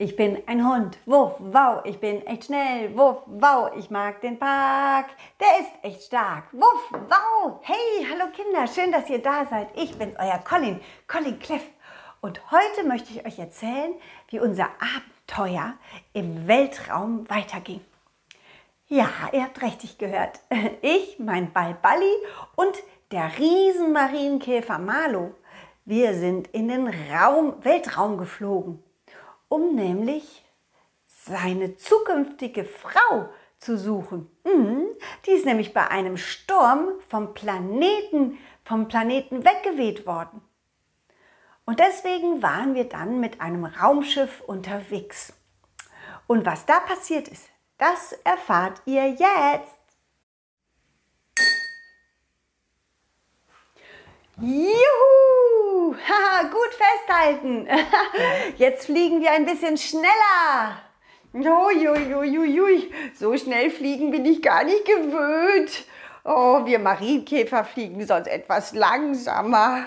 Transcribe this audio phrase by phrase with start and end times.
[0.00, 4.38] Ich bin ein Hund, wuff, wow, ich bin echt schnell, wuff, wow, ich mag den
[4.38, 5.06] Park,
[5.40, 7.58] der ist echt stark, wuff, wow.
[7.62, 9.66] Hey, hallo Kinder, schön, dass ihr da seid.
[9.74, 11.64] Ich bin euer Colin, Colin Cleff.
[12.20, 13.92] Und heute möchte ich euch erzählen,
[14.28, 15.74] wie unser Abenteuer
[16.12, 17.80] im Weltraum weiterging.
[18.86, 20.38] Ja, ihr habt richtig gehört.
[20.80, 22.14] Ich, mein Ball Balli
[22.54, 22.76] und
[23.10, 25.34] der Riesenmarienkäfer Malo.
[25.84, 28.84] Wir sind in den Raum, Weltraum geflogen
[29.48, 30.44] um nämlich
[31.04, 34.30] seine zukünftige Frau zu suchen.
[34.44, 34.86] Mhm,
[35.26, 40.40] die ist nämlich bei einem Sturm vom Planeten, vom Planeten weggeweht worden.
[41.64, 45.34] Und deswegen waren wir dann mit einem Raumschiff unterwegs.
[46.26, 49.78] Und was da passiert ist, das erfahrt ihr jetzt.
[54.40, 55.37] Juhu!
[56.08, 57.68] Haha, gut festhalten.
[58.56, 60.82] Jetzt fliegen wir ein bisschen schneller.
[61.34, 65.84] Uiuiuiui, so schnell fliegen bin ich gar nicht gewöhnt.
[66.24, 69.86] Oh, wir Marienkäfer fliegen sonst etwas langsamer.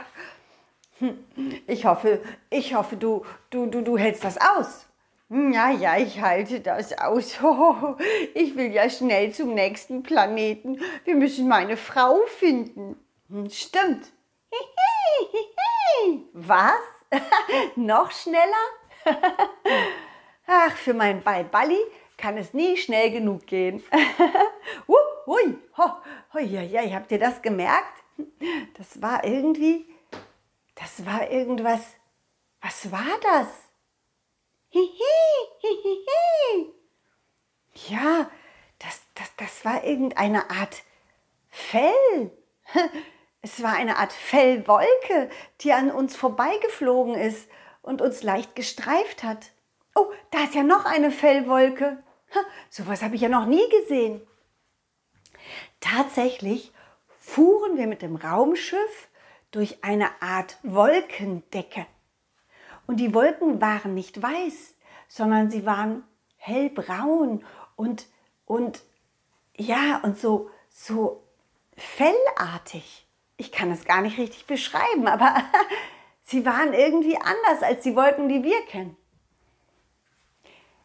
[1.68, 4.86] Ich hoffe, ich hoffe, du, du, du, du hältst das aus.
[5.30, 7.42] Ja, ja, ich halte das aus.
[7.42, 7.96] Oh,
[8.34, 10.80] ich will ja schnell zum nächsten Planeten.
[11.06, 12.98] Wir müssen meine Frau finden.
[13.30, 14.12] Hm, stimmt.
[16.34, 16.82] Was?
[17.76, 18.66] Noch schneller?
[20.48, 21.80] Ach, für meinen Ball Balli
[22.18, 23.84] kann es nie schnell genug gehen.
[24.88, 28.04] hui, ho, ja, habt ihr das gemerkt?
[28.78, 29.86] Das war irgendwie,
[30.76, 31.82] das war irgendwas.
[32.62, 33.48] Was war das?
[37.88, 38.30] Ja,
[38.80, 40.84] das, das, das war irgendeine Art
[41.50, 42.32] Fell.
[43.44, 45.30] Es war eine Art Fellwolke,
[45.62, 47.50] die an uns vorbeigeflogen ist
[47.82, 49.52] und uns leicht gestreift hat.
[49.96, 52.04] Oh, da ist ja noch eine Fellwolke.
[52.36, 52.40] Ha,
[52.70, 54.22] sowas habe ich ja noch nie gesehen.
[55.80, 56.72] Tatsächlich
[57.20, 59.10] fuhren wir mit dem Raumschiff
[59.50, 61.88] durch eine Art Wolkendecke.
[62.86, 64.76] Und die Wolken waren nicht weiß,
[65.08, 66.04] sondern sie waren
[66.38, 67.44] hellbraun
[67.76, 68.06] und,
[68.46, 68.84] und
[69.56, 71.24] ja, und so, so
[71.76, 73.08] fellartig
[73.42, 75.36] ich kann es gar nicht richtig beschreiben, aber
[76.24, 78.96] sie waren irgendwie anders als die Wolken, die wir kennen.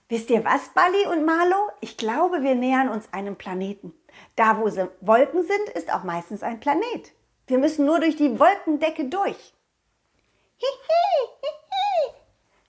[0.09, 1.71] Wisst ihr was, Bali und Marlo?
[1.83, 3.93] Ich glaube, wir nähern uns einem Planeten.
[4.37, 4.65] Da, wo
[5.03, 7.13] Wolken sind, ist auch meistens ein Planet.
[7.47, 9.53] Wir müssen nur durch die Wolkendecke durch.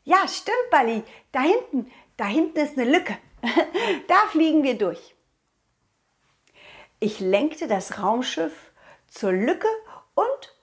[0.03, 1.03] Ja, stimmt, Bali.
[1.31, 3.17] Da hinten, da hinten ist eine Lücke.
[4.07, 5.15] Da fliegen wir durch.
[6.99, 8.66] Ich lenkte das Raumschiff
[9.07, 9.67] zur Lücke
[10.13, 10.57] und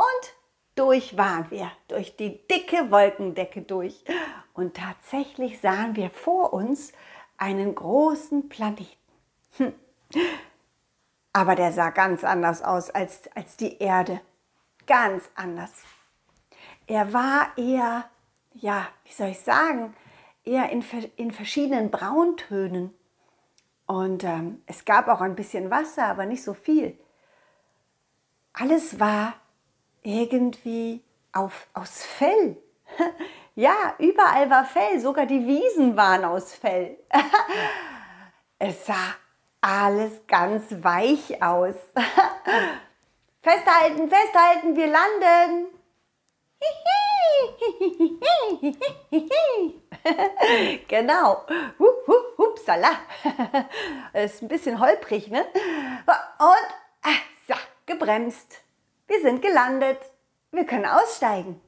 [0.00, 0.34] und
[0.76, 4.02] durch waren wir, durch die dicke Wolkendecke durch.
[4.54, 6.92] Und tatsächlich sahen wir vor uns
[7.36, 8.96] einen großen Planeten.
[9.58, 9.74] Hm.
[11.32, 14.20] Aber der sah ganz anders aus als, als die Erde.
[14.86, 15.72] Ganz anders.
[16.86, 18.08] Er war eher,
[18.54, 19.94] ja, wie soll ich sagen,
[20.44, 20.82] eher in,
[21.16, 22.94] in verschiedenen Brauntönen.
[23.86, 26.98] Und ähm, es gab auch ein bisschen Wasser, aber nicht so viel
[28.60, 29.34] alles war
[30.02, 32.56] irgendwie auf, aus Fell.
[33.56, 36.96] Ja, überall war Fell, sogar die Wiesen waren aus Fell.
[38.58, 39.14] Es sah
[39.60, 41.74] alles ganz weich aus.
[43.42, 45.66] Festhalten, festhalten, wir landen.
[50.88, 51.44] genau.
[52.38, 52.92] Hupsala.
[54.12, 55.44] Ist ein bisschen holprig, ne?
[56.38, 56.74] Und
[57.90, 58.62] gebremst.
[59.08, 59.98] Wir sind gelandet.
[60.52, 61.60] Wir können aussteigen.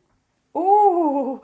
[0.55, 1.41] Uh,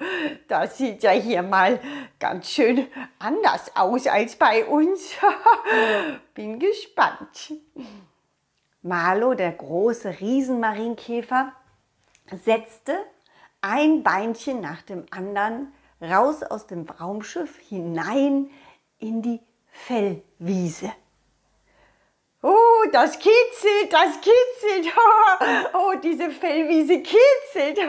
[0.46, 1.80] das sieht ja hier mal
[2.20, 2.86] ganz schön
[3.18, 5.12] anders aus als bei uns.
[6.34, 7.54] Bin gespannt.
[8.82, 11.52] Marlo, der große Riesenmarienkäfer,
[12.44, 12.98] setzte
[13.60, 18.50] ein Beinchen nach dem anderen raus aus dem Raumschiff hinein
[18.98, 19.40] in die
[19.70, 20.92] Fellwiese.
[22.92, 24.94] Das kitzelt, das kitzelt.
[25.75, 27.78] Oh, diese Fellwiese kitzelt.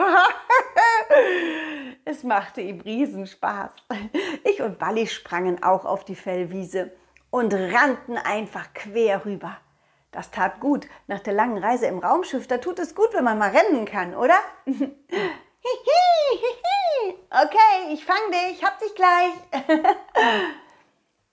[2.06, 3.72] Es machte ihm Riesenspaß.
[4.44, 6.92] Ich und Balli sprangen auch auf die Fellwiese
[7.30, 9.58] und rannten einfach quer rüber.
[10.12, 10.88] Das tat gut.
[11.08, 14.16] Nach der langen Reise im Raumschiff, da tut es gut, wenn man mal rennen kann,
[14.16, 14.38] oder?
[17.32, 19.34] Okay, ich fang dich, hab dich gleich.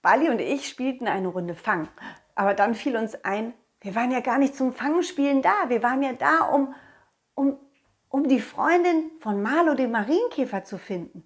[0.03, 1.89] Bali und ich spielten eine Runde Fang.
[2.37, 5.69] Aber dann fiel uns ein, wir waren ja gar nicht zum Fangspielen da.
[5.69, 6.75] Wir waren ja da, um,
[7.33, 7.57] um,
[8.09, 11.23] um die Freundin von Marlo, dem Marienkäfer, zu finden.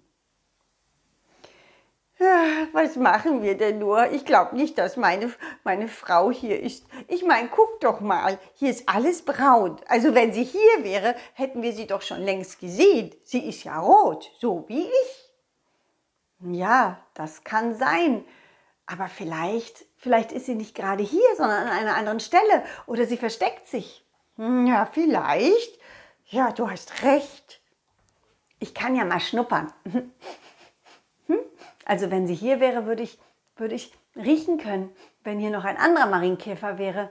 [2.72, 4.10] was machen wir denn nur?
[4.12, 5.30] Ich glaube nicht, dass meine,
[5.64, 6.86] meine Frau hier ist.
[7.08, 9.76] Ich meine, guck doch mal, hier ist alles braun.
[9.88, 13.14] Also wenn sie hier wäre, hätten wir sie doch schon längst gesehen.
[13.22, 15.30] Sie ist ja rot, so wie ich.
[16.40, 18.24] Ja, das kann sein.
[18.92, 22.62] Aber vielleicht, vielleicht ist sie nicht gerade hier, sondern an einer anderen Stelle.
[22.86, 24.04] Oder sie versteckt sich.
[24.36, 25.78] Hm, ja, vielleicht.
[26.26, 27.62] Ja, du hast recht.
[28.58, 29.72] Ich kann ja mal schnuppern.
[31.28, 31.38] Hm?
[31.84, 33.16] Also wenn sie hier wäre, würde ich,
[33.54, 34.90] würde ich riechen können,
[35.22, 37.10] wenn hier noch ein anderer Marienkäfer wäre.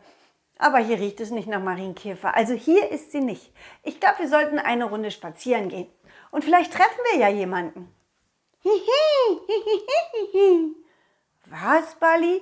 [0.58, 2.36] Aber hier riecht es nicht nach Marienkäfer.
[2.36, 3.54] Also hier ist sie nicht.
[3.84, 5.88] Ich glaube, wir sollten eine Runde spazieren gehen.
[6.30, 7.90] Und vielleicht treffen wir ja jemanden.
[11.52, 12.42] Was, Bali?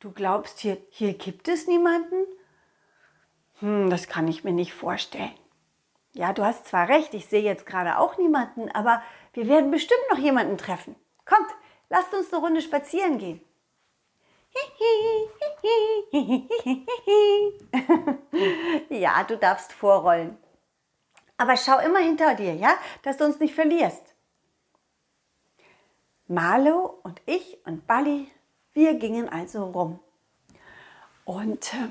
[0.00, 2.26] Du glaubst, hier, hier gibt es niemanden?
[3.60, 5.38] Hm, das kann ich mir nicht vorstellen.
[6.14, 9.04] Ja, du hast zwar recht, ich sehe jetzt gerade auch niemanden, aber
[9.34, 10.96] wir werden bestimmt noch jemanden treffen.
[11.24, 11.46] Kommt,
[11.90, 13.40] lasst uns eine Runde spazieren gehen.
[18.88, 20.36] ja, du darfst vorrollen.
[21.36, 24.16] Aber schau immer hinter dir, ja, dass du uns nicht verlierst.
[26.26, 28.28] Marlo und ich und Bali,
[28.80, 29.98] wir gingen also rum.
[31.26, 31.88] Und äh,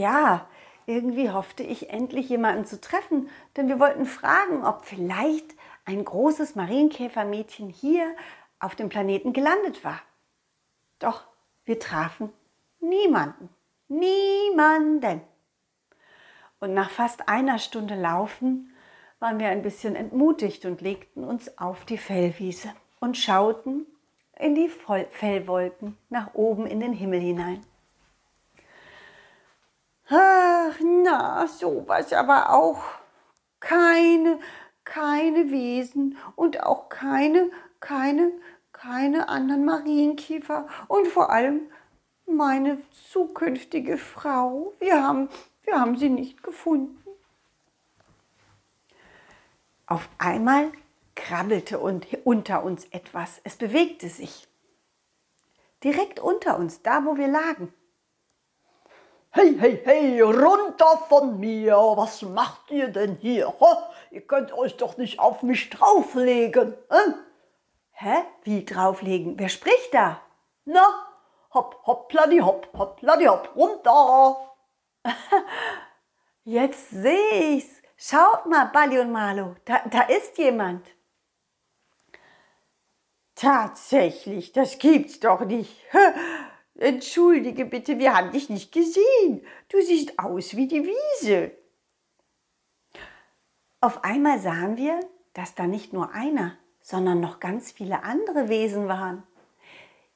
[0.00, 0.46] ja,
[0.86, 6.54] irgendwie hoffte ich endlich jemanden zu treffen, denn wir wollten fragen, ob vielleicht ein großes
[6.54, 8.14] Marienkäfermädchen hier
[8.60, 10.00] auf dem Planeten gelandet war.
[11.00, 11.24] Doch
[11.64, 12.32] wir trafen
[12.78, 13.48] niemanden.
[13.88, 15.20] Niemanden.
[16.60, 18.72] Und nach fast einer Stunde Laufen
[19.18, 23.86] waren wir ein bisschen entmutigt und legten uns auf die Fellwiese und schauten
[24.38, 27.64] in die Fellwolken nach oben in den Himmel hinein.
[30.08, 32.82] Ach, na, sowas aber auch.
[33.60, 34.38] Keine,
[34.84, 37.50] keine Wesen und auch keine
[37.80, 38.32] keine,
[38.72, 41.62] keine anderen Marienkäfer und vor allem
[42.26, 42.78] meine
[43.10, 44.74] zukünftige Frau.
[44.78, 45.28] Wir haben,
[45.62, 46.96] wir haben sie nicht gefunden.
[49.86, 50.70] Auf einmal
[51.28, 53.40] krabbelte unter uns etwas.
[53.44, 54.48] Es bewegte sich.
[55.84, 57.72] Direkt unter uns, da wo wir lagen.
[59.30, 61.76] Hey, hey, hey, runter von mir!
[61.76, 63.52] Was macht ihr denn hier?
[64.10, 66.74] Ihr könnt euch doch nicht auf mich drauflegen.
[66.88, 67.14] Hm?
[67.90, 68.24] Hä?
[68.44, 69.38] Wie drauflegen?
[69.38, 70.22] Wer spricht da?
[70.64, 70.86] Na,
[71.52, 74.54] hopp, hopp, pladdi, hopp, hopp, pladdi, hopp, runter.
[76.44, 77.82] Jetzt sehe ich's.
[77.98, 80.86] Schaut mal, Balli und Marlo, da, da ist jemand.
[83.38, 85.76] Tatsächlich, das gibt's doch nicht.
[86.74, 89.46] Entschuldige bitte, wir haben dich nicht gesehen.
[89.68, 91.52] Du siehst aus wie die Wiese.
[93.80, 94.98] Auf einmal sahen wir,
[95.34, 99.22] dass da nicht nur einer, sondern noch ganz viele andere Wesen waren.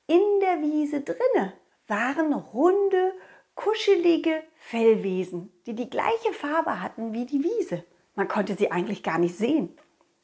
[0.09, 1.53] In der Wiese drinne
[1.87, 3.13] waren runde,
[3.55, 7.85] kuschelige Fellwesen, die die gleiche Farbe hatten wie die Wiese.
[8.17, 9.77] Man konnte sie eigentlich gar nicht sehen,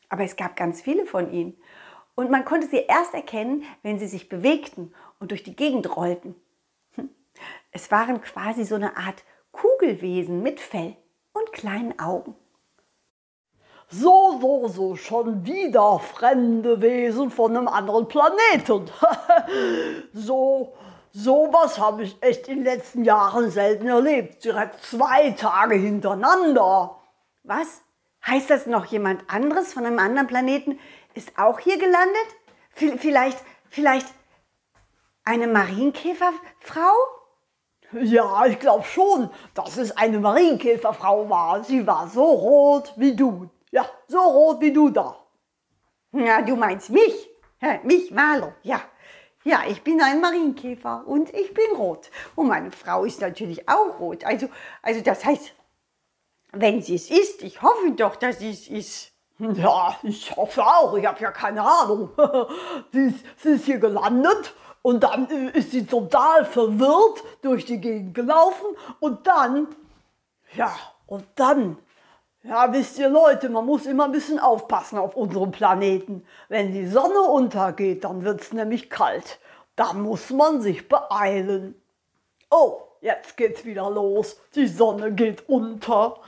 [0.09, 1.57] aber es gab ganz viele von ihnen.
[2.19, 6.35] Und man konnte sie erst erkennen, wenn sie sich bewegten und durch die Gegend rollten.
[6.97, 7.11] Hm.
[7.71, 9.23] Es waren quasi so eine Art
[9.53, 10.97] Kugelwesen mit Fell
[11.33, 12.35] und kleinen Augen.
[13.89, 18.91] So, so, so, schon wieder fremde Wesen von einem anderen Planeten.
[20.13, 20.75] so,
[21.13, 24.43] sowas habe ich echt in den letzten Jahren selten erlebt.
[24.45, 26.97] Direkt zwei Tage hintereinander.
[27.45, 27.83] Was?
[28.27, 30.81] Heißt das noch jemand anderes von einem anderen Planeten
[31.19, 32.29] ist auch hier gelandet?
[32.71, 34.07] Vielleicht, vielleicht
[35.25, 36.95] eine Marienkäferfrau?
[37.93, 41.65] Ja, ich glaube schon, dass es eine Marienkäferfrau war.
[41.65, 43.51] Sie war so rot wie du.
[43.71, 45.17] Ja, so rot wie du da.
[46.13, 47.29] Ja, du meinst mich?
[47.61, 48.81] Ja, mich, Marlo, ja.
[49.45, 52.11] Ja, ich bin ein Marienkäfer und ich bin rot.
[52.37, 54.25] Und meine Frau ist natürlich auch rot.
[54.25, 54.49] Also,
[54.83, 55.55] also das heißt,
[56.53, 59.13] wenn sie es ist, ich hoffe doch, dass sie es ist.
[59.39, 60.97] Ja, ich hoffe auch.
[60.97, 62.11] Ich habe ja keine Ahnung.
[62.93, 68.15] sie, ist, sie ist hier gelandet und dann ist sie total verwirrt durch die Gegend
[68.15, 68.67] gelaufen
[69.01, 69.69] und dann,
[70.55, 70.75] ja,
[71.07, 71.79] und dann
[72.45, 76.25] ja, wisst ihr Leute, man muss immer ein bisschen aufpassen auf unserem Planeten.
[76.49, 79.39] Wenn die Sonne untergeht, dann wird es nämlich kalt.
[79.77, 81.75] Da muss man sich beeilen.
[82.51, 84.41] Oh, jetzt geht's wieder los.
[84.55, 86.21] Die Sonne geht unter.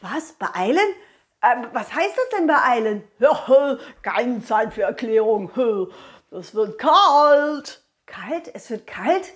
[0.00, 0.32] Was?
[0.32, 0.94] Beeilen?
[1.42, 3.04] Ähm, was heißt das denn beeilen?
[3.18, 5.50] Ja, keine Zeit für Erklärung.
[6.30, 7.82] Das wird kalt.
[8.06, 8.50] Kalt?
[8.54, 9.32] Es wird kalt?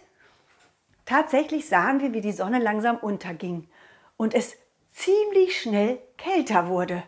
[1.04, 3.68] Tatsächlich sahen wir, wie die Sonne langsam unterging.
[4.16, 4.56] Und es
[4.92, 7.02] ziemlich schnell kälter wurde.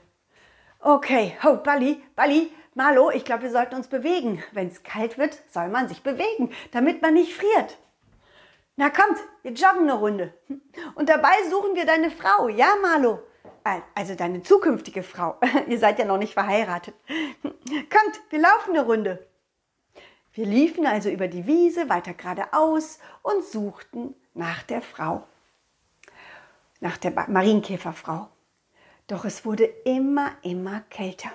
[0.80, 4.42] Okay, ho, Bali, Bali, Marlo, ich glaube, wir sollten uns bewegen.
[4.52, 7.78] Wenn es kalt wird, soll man sich bewegen, damit man nicht friert.
[8.76, 10.34] Na kommt, wir joggen eine Runde.
[10.94, 13.20] Und dabei suchen wir deine Frau, ja, Marlo?
[13.94, 15.36] Also deine zukünftige Frau.
[15.68, 16.94] Ihr seid ja noch nicht verheiratet.
[17.42, 19.26] Kommt, wir laufen eine Runde.
[20.32, 25.24] Wir liefen also über die Wiese weiter geradeaus und suchten nach der Frau,
[26.80, 28.28] nach der Marienkäferfrau.
[29.08, 31.30] Doch es wurde immer, immer kälter.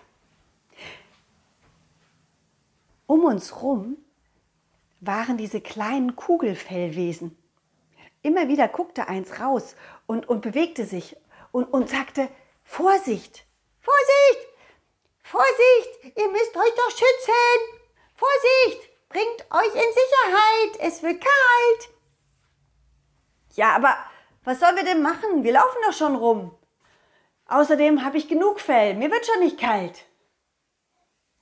[3.08, 3.98] Um uns rum
[5.02, 7.38] waren diese kleinen Kugelfellwesen.
[8.22, 9.75] Immer wieder guckte eins raus
[10.08, 11.18] und, und bewegte sich
[11.53, 12.27] und, und sagte,
[12.63, 13.45] Vorsicht,
[13.79, 14.48] Vorsicht,
[15.22, 17.79] Vorsicht, ihr müsst euch doch schützen.
[18.15, 21.89] Vorsicht, bringt euch in Sicherheit, es wird kalt.
[23.53, 23.95] Ja, aber
[24.43, 25.43] was sollen wir denn machen?
[25.43, 26.57] Wir laufen doch schon rum.
[27.48, 30.05] Außerdem habe ich genug Fell, mir wird schon nicht kalt.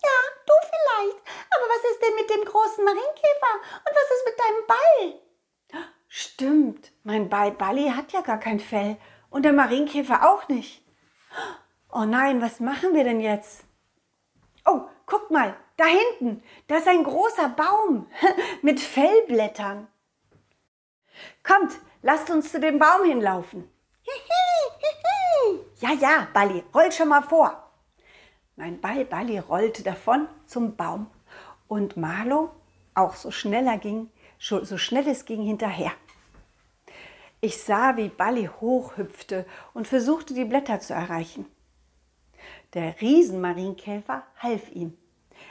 [0.04, 1.18] Ja, du vielleicht.
[1.56, 3.54] Aber was ist denn mit dem großen Marienkäfer?
[3.86, 5.22] Und was ist mit deinem Ball?
[6.10, 8.98] Stimmt, mein Ball Balli hat ja gar kein Fell
[9.32, 10.86] und der Marienkäfer auch nicht.
[11.92, 13.64] Oh nein, was machen wir denn jetzt?
[14.66, 18.08] Oh, guck mal, da hinten, da ist ein großer Baum
[18.62, 19.88] mit Fellblättern.
[21.44, 21.74] Kommt,
[22.04, 23.68] lasst uns zu dem Baum hinlaufen.
[25.80, 27.72] Ja, ja, Balli, roll schon mal vor.
[28.56, 31.08] Mein Ball Balli rollte davon zum Baum
[31.68, 32.52] und Marlo,
[32.94, 35.92] auch so schneller ging, so schnell es ging, hinterher.
[37.44, 41.48] Ich sah, wie Balli hochhüpfte und versuchte, die Blätter zu erreichen.
[42.76, 44.96] Der Riesenmarienkäfer half ihm.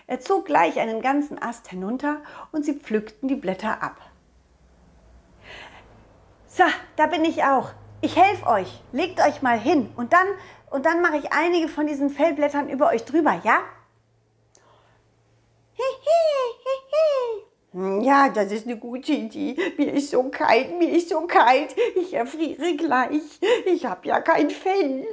[0.06, 3.96] Er zog gleich einen ganzen Ast hinunter und sie pflückten die Blätter ab.
[6.46, 6.62] So,
[6.94, 7.72] da bin ich auch.
[8.00, 8.82] Ich helfe euch.
[8.92, 10.26] Legt euch mal hin und dann
[10.70, 13.58] und dann mache ich einige von diesen Fellblättern über euch drüber, ja?
[17.72, 19.56] Ja, das ist eine gute Idee.
[19.78, 21.74] Mir ist so kalt, mir ist so kalt.
[21.96, 23.40] Ich erfriere gleich.
[23.66, 25.06] Ich habe ja kein Fell.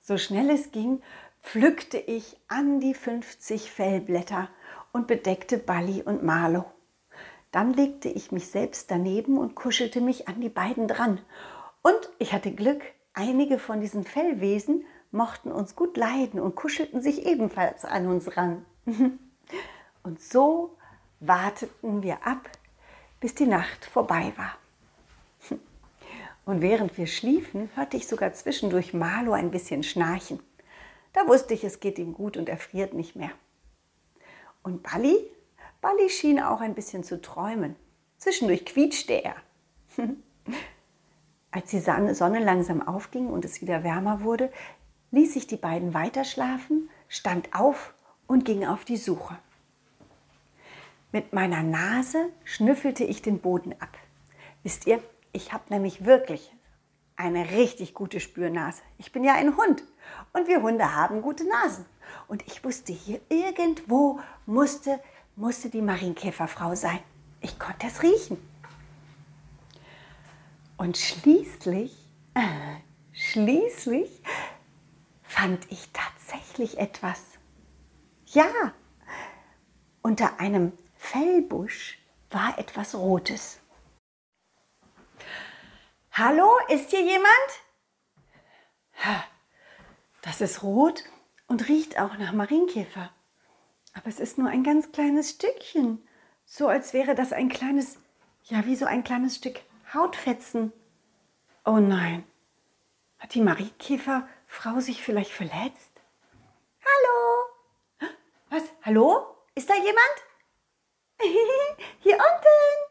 [0.00, 1.02] So schnell es ging,
[1.42, 4.48] pflückte ich an die 50 Fellblätter
[4.92, 6.64] und bedeckte Balli und Marlo.
[7.52, 11.20] Dann legte ich mich selbst daneben und kuschelte mich an die beiden dran.
[11.82, 12.82] Und ich hatte Glück,
[13.12, 18.64] Einige von diesen Fellwesen mochten uns gut leiden und kuschelten sich ebenfalls an uns ran.
[20.02, 20.76] Und so
[21.20, 22.50] warteten wir ab,
[23.20, 24.56] bis die Nacht vorbei war.
[26.46, 30.40] Und während wir schliefen, hörte ich sogar zwischendurch Marlo ein bisschen schnarchen.
[31.12, 33.30] Da wusste ich, es geht ihm gut und er friert nicht mehr.
[34.62, 35.16] Und Balli?
[35.80, 37.76] Balli schien auch ein bisschen zu träumen.
[38.18, 39.36] Zwischendurch quietschte er.
[41.52, 44.52] Als die Sonne langsam aufging und es wieder wärmer wurde,
[45.10, 47.94] ließ ich die beiden weiterschlafen, stand auf
[48.26, 49.36] und ging auf die Suche.
[51.12, 53.98] Mit meiner Nase schnüffelte ich den Boden ab.
[54.62, 55.02] Wisst ihr,
[55.32, 56.52] ich habe nämlich wirklich
[57.16, 58.82] eine richtig gute Spürnase.
[58.96, 59.82] Ich bin ja ein Hund
[60.32, 61.84] und wir Hunde haben gute Nasen.
[62.28, 65.00] Und ich wusste, hier irgendwo musste,
[65.36, 67.00] musste die Marienkäferfrau sein.
[67.40, 68.38] Ich konnte es riechen.
[70.76, 71.92] Und schließlich,
[72.34, 72.40] äh,
[73.12, 74.22] schließlich
[75.24, 77.22] fand ich tatsächlich etwas.
[78.26, 78.72] Ja,
[80.02, 81.98] unter einem Fellbusch
[82.30, 83.58] war etwas Rotes.
[86.12, 87.50] Hallo, ist hier jemand?
[90.20, 91.02] Das ist rot
[91.48, 93.10] und riecht auch nach Marienkäfer.
[93.94, 96.06] Aber es ist nur ein ganz kleines Stückchen.
[96.44, 97.98] So als wäre das ein kleines,
[98.44, 99.58] ja, wie so ein kleines Stück
[99.92, 100.72] Hautfetzen.
[101.64, 102.24] Oh nein.
[103.18, 106.02] Hat die Marienkäferfrau sich vielleicht verletzt?
[106.84, 108.10] Hallo?
[108.50, 108.62] Was?
[108.82, 109.34] Hallo?
[109.56, 110.29] Ist da jemand?
[112.00, 112.90] Hier unten.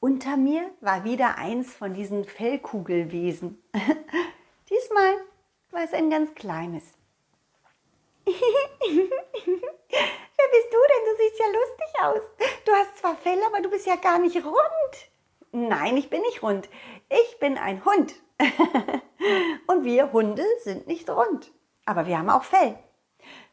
[0.00, 3.62] Unter mir war wieder eins von diesen Fellkugelwesen.
[4.68, 5.16] Diesmal
[5.70, 6.84] war es ein ganz kleines.
[8.26, 8.34] Wer
[10.50, 11.04] bist du denn?
[11.06, 12.22] Du siehst ja lustig aus.
[12.66, 14.54] Du hast zwar Fell, aber du bist ja gar nicht rund.
[15.52, 16.68] Nein, ich bin nicht rund.
[17.08, 18.14] Ich bin ein Hund.
[19.66, 21.50] Und wir Hunde sind nicht rund.
[21.86, 22.78] Aber wir haben auch Fell.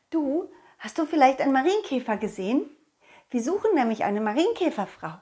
[0.09, 2.69] Du, hast du vielleicht einen Marienkäfer gesehen?
[3.31, 5.13] Wir suchen nämlich eine Marienkäferfrau.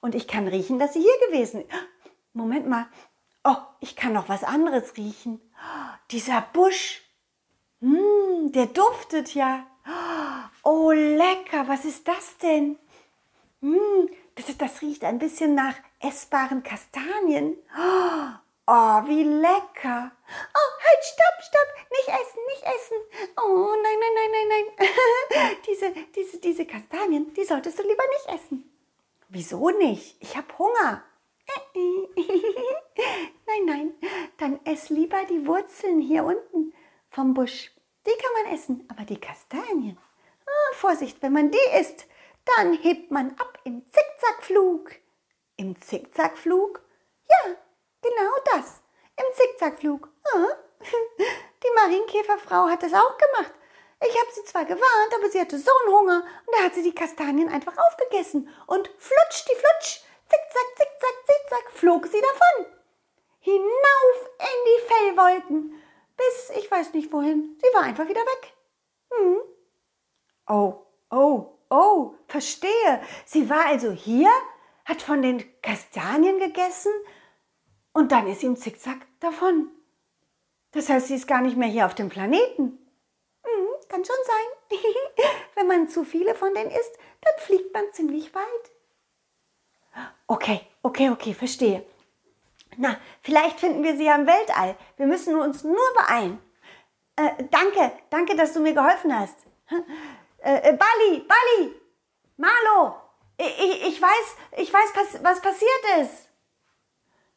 [0.00, 1.70] Und ich kann riechen, dass sie hier gewesen ist.
[2.32, 2.86] Moment mal.
[3.42, 5.40] Oh, ich kann noch was anderes riechen.
[6.12, 7.02] Dieser Busch.
[7.80, 9.66] Hm, der duftet ja.
[10.62, 11.66] Oh, lecker.
[11.66, 12.78] Was ist das denn?
[13.60, 17.56] Hm, das, das riecht ein bisschen nach essbaren Kastanien.
[18.70, 20.12] Oh, wie lecker.
[20.54, 22.96] Oh, halt, stopp, stopp, nicht essen, nicht essen.
[23.38, 24.64] Oh, nein, nein, nein, nein,
[25.30, 25.56] nein.
[25.66, 28.70] diese, diese, diese Kastanien, die solltest du lieber nicht essen.
[29.28, 30.16] Wieso nicht?
[30.20, 31.04] Ich habe Hunger.
[33.46, 33.94] nein, nein,
[34.36, 36.74] dann ess lieber die Wurzeln hier unten
[37.10, 37.70] vom Busch.
[38.06, 39.98] Die kann man essen, aber die Kastanien,
[40.46, 42.06] ah, Vorsicht, wenn man die isst,
[42.56, 44.92] dann hebt man ab im Zickzackflug.
[45.56, 46.82] Im Zickzackflug?
[47.28, 47.54] Ja,
[48.02, 48.82] genau das.
[49.16, 50.08] Im Zickzackflug.
[50.34, 50.46] Ah.
[51.62, 53.52] Die Marienkäferfrau hat das auch gemacht.
[54.00, 56.82] Ich habe sie zwar gewarnt, aber sie hatte so einen Hunger und da hat sie
[56.82, 58.48] die Kastanien einfach aufgegessen.
[58.66, 62.72] Und flutsch, die flutsch, zickzack, zickzack, zickzack, flog sie davon.
[63.40, 65.82] Hinauf in die Fellwolken,
[66.16, 67.58] bis ich weiß nicht wohin.
[67.60, 68.52] Sie war einfach wieder weg.
[69.10, 69.38] Hm.
[70.48, 73.02] Oh, oh, oh, verstehe.
[73.24, 74.30] Sie war also hier,
[74.84, 76.92] hat von den Kastanien gegessen
[77.92, 79.70] und dann ist sie im Zickzack davon.
[80.70, 82.78] Das heißt, sie ist gar nicht mehr hier auf dem Planeten.
[83.88, 84.78] Kann schon sein.
[85.54, 88.44] Wenn man zu viele von denen isst, dann fliegt man ziemlich weit.
[90.26, 91.84] Okay, okay, okay, verstehe.
[92.76, 94.76] Na, vielleicht finden wir sie ja im Weltall.
[94.96, 96.38] Wir müssen uns nur beeilen.
[97.16, 99.36] Äh, danke, danke, dass du mir geholfen hast.
[100.40, 101.74] Äh, äh, Bali, Bali,
[102.36, 102.94] Marlo,
[103.36, 106.28] ich, ich weiß, ich weiß, was passiert ist.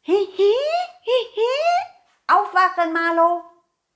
[0.01, 0.53] Hihi,
[1.01, 1.51] hihi.
[2.27, 3.43] Aufwachen, Marlo.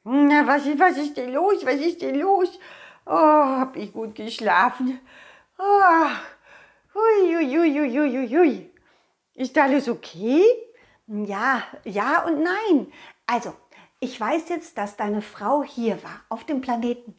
[0.07, 1.65] Na, was, was ist denn los?
[1.65, 2.59] Was ist denn los?
[3.07, 4.99] Oh, hab ich gut geschlafen.
[5.57, 6.07] Oh,
[6.93, 8.71] hui, hui, hui, hui, hui.
[9.33, 10.43] Ist alles okay?
[11.07, 12.91] Ja, ja und nein.
[13.25, 13.55] Also,
[13.99, 17.17] ich weiß jetzt, dass deine Frau hier war, auf dem Planeten.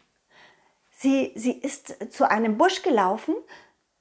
[0.90, 3.35] Sie, sie ist zu einem Busch gelaufen.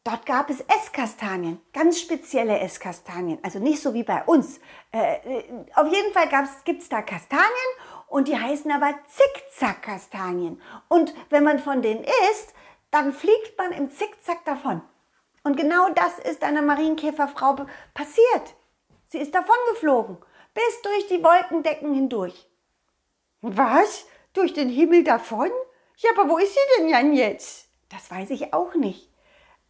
[0.04, 4.60] Dort gab es Esskastanien, ganz spezielle Esskastanien, also nicht so wie bei uns.
[4.92, 6.30] Äh, äh auf jeden Fall
[6.64, 7.50] gibt es da Kastanien
[8.16, 10.62] und die heißen aber Zickzack-Kastanien.
[10.88, 12.54] Und wenn man von denen isst,
[12.90, 14.82] dann fliegt man im Zickzack davon.
[15.44, 18.56] Und genau das ist einer Marienkäferfrau passiert.
[19.08, 20.16] Sie ist davon geflogen,
[20.54, 22.50] bis durch die Wolkendecken hindurch.
[23.42, 24.06] Was?
[24.32, 25.52] Durch den Himmel davon?
[25.98, 27.68] Ja, aber wo ist sie denn Jan jetzt?
[27.90, 29.12] Das weiß ich auch nicht.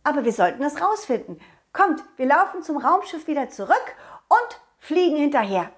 [0.04, 1.42] Aber wir sollten es rausfinden.
[1.74, 3.96] Kommt, wir laufen zum Raumschiff wieder zurück
[4.30, 5.72] und fliegen hinterher.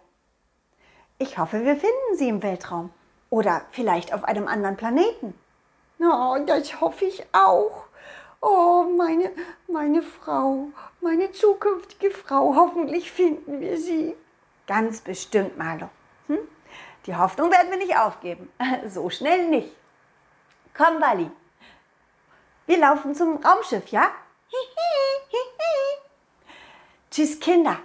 [1.20, 2.92] Ich hoffe, wir finden sie im Weltraum.
[3.30, 5.34] Oder vielleicht auf einem anderen Planeten.
[6.00, 7.86] Oh, das hoffe ich auch.
[8.40, 9.32] Oh, meine,
[9.68, 10.68] meine Frau,
[11.02, 14.16] meine zukünftige Frau, hoffentlich finden wir sie.
[14.68, 15.90] Ganz bestimmt, Marlo.
[16.28, 16.38] Hm?
[17.08, 18.52] Die Hoffnung werden wir nicht aufgeben.
[18.88, 19.76] So schnell nicht.
[20.76, 21.32] Komm, Wally.
[22.68, 24.12] Wir laufen zum Raumschiff, ja?
[27.10, 27.80] Tschüss, Kinder.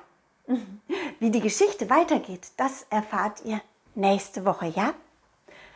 [1.19, 3.61] Wie die Geschichte weitergeht, das erfahrt ihr
[3.95, 4.95] nächste Woche, ja?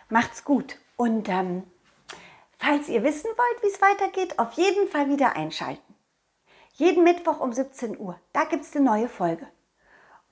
[0.09, 0.79] Macht's gut.
[0.97, 1.65] Und ähm,
[2.59, 5.95] falls ihr wissen wollt, wie es weitergeht, auf jeden Fall wieder einschalten.
[6.75, 9.47] Jeden Mittwoch um 17 Uhr, da gibt es eine neue Folge.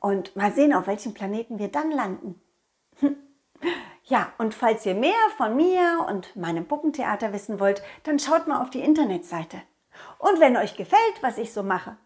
[0.01, 2.40] Und mal sehen, auf welchem Planeten wir dann landen.
[4.07, 8.61] Ja, und falls ihr mehr von mir und meinem Puppentheater wissen wollt, dann schaut mal
[8.61, 9.62] auf die Internetseite.
[10.18, 11.97] Und wenn euch gefällt, was ich so mache,